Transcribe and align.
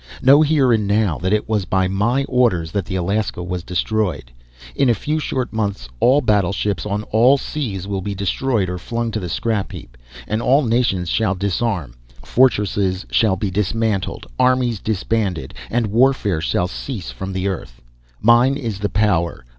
Know 0.23 0.41
here 0.41 0.73
and 0.73 0.87
now 0.87 1.19
that 1.19 1.31
it 1.31 1.47
was 1.47 1.65
by 1.65 1.87
my 1.87 2.23
orders 2.23 2.71
that 2.71 2.85
the 2.85 2.95
Alaska 2.95 3.43
was 3.43 3.61
destroyed. 3.61 4.31
In 4.75 4.89
a 4.89 4.95
few 4.95 5.19
short 5.19 5.53
months, 5.53 5.87
all 5.99 6.21
battleships 6.21 6.87
on 6.87 7.03
all 7.11 7.37
seas 7.37 7.85
will 7.87 8.01
be 8.01 8.15
destroyed 8.15 8.67
or 8.67 8.79
flung 8.79 9.11
to 9.11 9.19
the 9.19 9.29
scrap 9.29 9.73
heap, 9.73 9.95
and 10.27 10.41
all 10.41 10.63
nations 10.63 11.09
shall 11.09 11.35
disarm; 11.35 11.93
fortresses 12.23 13.05
shall 13.11 13.35
be 13.35 13.51
dismantled, 13.51 14.25
armies 14.39 14.79
disbanded, 14.79 15.53
and 15.69 15.85
warfare 15.85 16.41
shall 16.41 16.67
cease 16.67 17.11
from 17.11 17.31
the 17.31 17.47
earth. 17.47 17.79
Mine 18.19 18.57
is 18.57 18.79
the 18.79 18.89
power. 18.89 19.45